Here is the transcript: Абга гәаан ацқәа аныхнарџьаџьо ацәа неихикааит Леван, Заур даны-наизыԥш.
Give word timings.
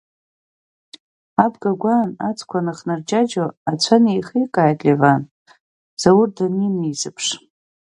Абга 1.43 1.71
гәаан 1.81 2.09
ацқәа 2.29 2.57
аныхнарџьаџьо 2.61 3.45
ацәа 3.71 3.97
неихикааит 4.03 4.79
Леван, 4.87 5.21
Заур 6.01 6.29
даны-наизыԥш. 6.35 7.25